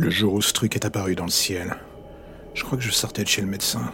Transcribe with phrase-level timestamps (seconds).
[0.00, 1.74] Le jour où ce truc est apparu dans le ciel,
[2.54, 3.92] je crois que je sortais de chez le médecin.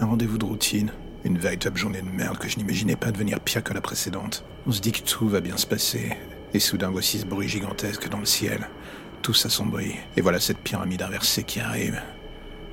[0.00, 0.90] Un rendez-vous de routine,
[1.22, 4.42] une véritable journée de merde que je n'imaginais pas devenir pire que la précédente.
[4.66, 6.16] On se dit que tout va bien se passer,
[6.54, 8.70] et soudain voici ce bruit gigantesque dans le ciel.
[9.20, 12.00] Tout s'assombrit, et voilà cette pyramide inversée qui arrive.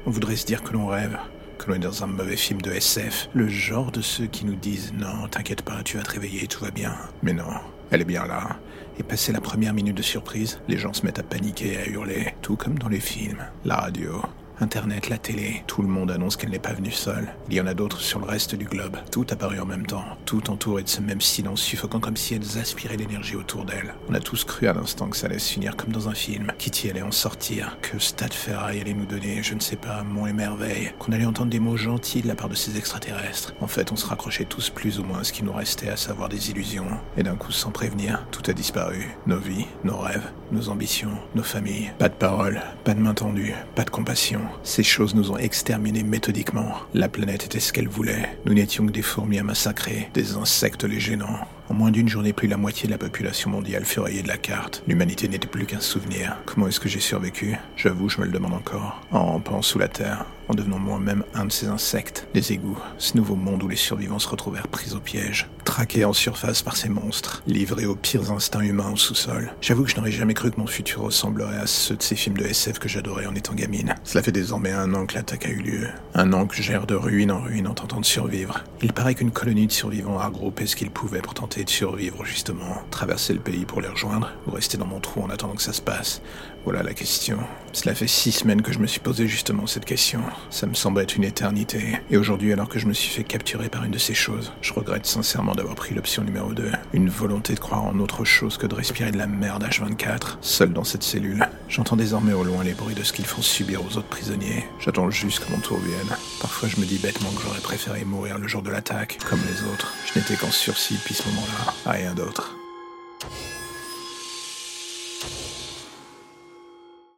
[0.05, 1.19] On voudrait se dire que l'on rêve,
[1.57, 4.55] que l'on est dans un mauvais film de SF, le genre de ceux qui nous
[4.55, 6.95] disent non, t'inquiète pas, tu vas te réveiller, tout va bien.
[7.23, 7.43] Mais non,
[7.91, 8.57] elle est bien là.
[8.99, 11.87] Et passé la première minute de surprise, les gens se mettent à paniquer et à
[11.87, 13.45] hurler, tout comme dans les films.
[13.65, 14.21] La radio,
[14.61, 17.33] Internet, la télé, tout le monde annonce qu'elle n'est pas venue seule.
[17.49, 18.97] Il y en a d'autres sur le reste du globe.
[19.11, 22.57] Tout apparu en même temps, tout entouré de ce même silence suffocant comme si elles
[22.57, 23.93] aspiraient l'énergie autour d'elles.
[24.07, 26.51] On a tous cru à l'instant que ça allait se finir comme dans un film.
[26.57, 30.25] Kitty allait en sortir, que Stade Ferraille allait nous donner, je ne sais pas, mon
[30.25, 33.53] émerveil, qu'on allait entendre des mots gentils de la part de ces extraterrestres.
[33.59, 35.97] En fait, on se raccrochait tous plus ou moins à ce qui nous restait, à
[35.97, 36.87] savoir des illusions.
[37.17, 39.09] Et d'un coup, sans prévenir, tout a disparu.
[39.27, 41.91] Nos vies, nos rêves, nos ambitions, nos familles.
[41.99, 44.44] Pas de parole, pas de main tendue, pas de compassion.
[44.63, 46.71] Ces choses nous ont exterminés méthodiquement.
[46.93, 48.37] La planète était ce qu'elle voulait.
[48.45, 51.39] Nous n'étions que des fourmis à massacrer, des insectes les gênants.
[51.69, 54.37] En moins d'une journée, plus la moitié de la population mondiale fut rayée de la
[54.37, 54.83] carte.
[54.87, 56.37] L'humanité n'était plus qu'un souvenir.
[56.45, 57.57] Comment est-ce que j'ai survécu?
[57.75, 59.01] J'avoue, je me le demande encore.
[59.11, 63.17] En rampant sous la terre, en devenant moi-même un de ces insectes, les égouts, ce
[63.17, 66.87] nouveau monde où les survivants se retrouvèrent pris au piège, traqués en surface par ces
[66.87, 69.51] monstres, livrés aux pires instincts humains au sous-sol.
[69.59, 72.37] J'avoue que je n'aurais jamais cru que mon futur ressemblerait à ceux de ces films
[72.37, 73.95] de SF que j'adorais en étant gamine.
[74.05, 75.87] Cela fait désormais un an que l'attaque a eu lieu.
[76.13, 78.63] Un an que j'erre de ruine en ruine en tentant de survivre.
[78.81, 82.23] Il paraît qu'une colonie de survivants a regroupé ce qu'ils pouvaient pour tenter de survivre,
[82.23, 82.83] justement.
[82.91, 85.73] Traverser le pays pour les rejoindre, ou rester dans mon trou en attendant que ça
[85.73, 86.21] se passe.
[86.63, 87.39] Voilà la question.
[87.75, 90.21] Cela fait six semaines que je me suis posé justement cette question.
[90.49, 91.99] Ça me semble être une éternité.
[92.09, 94.71] Et aujourd'hui, alors que je me suis fait capturer par une de ces choses, je
[94.71, 96.71] regrette sincèrement d'avoir pris l'option numéro 2.
[96.93, 100.71] Une volonté de croire en autre chose que de respirer de la merde H24, seul
[100.71, 101.45] dans cette cellule.
[101.67, 104.63] J'entends désormais au loin les bruits de ce qu'ils font subir aux autres prisonniers.
[104.79, 106.17] J'attends juste que mon tour vienne.
[106.39, 109.69] Parfois, je me dis bêtement que j'aurais préféré mourir le jour de l'attaque, comme les
[109.73, 109.93] autres.
[110.05, 111.73] Je n'étais qu'en sursis depuis ce moment-là.
[111.91, 112.55] Rien d'autre.